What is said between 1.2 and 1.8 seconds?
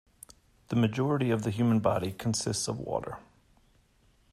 of the human